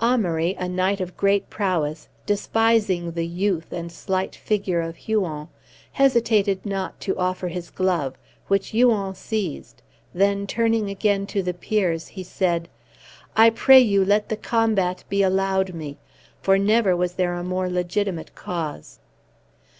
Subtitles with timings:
[0.00, 5.46] Amaury, a knight of great prowess, despising the youth and slight figure of Huon,
[5.92, 8.18] hesitated not to offer his glove,
[8.48, 12.68] which Huon seized; then, turning again to the peers, he said:
[13.36, 15.98] "I pray you let the combat be allowed me,
[16.42, 18.98] for never was there a more legitimate cause."